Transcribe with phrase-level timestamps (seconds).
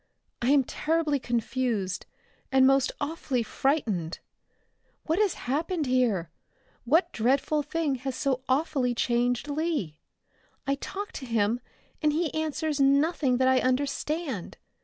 [0.41, 2.07] "I am terribly confused,
[2.51, 4.17] and most awfully frightened.
[5.03, 6.31] What has happened here?
[6.85, 9.99] What dreadful thing has so awfully changed Lee?
[10.65, 11.59] I talk to him
[12.01, 14.57] and he answers nothing that I understand.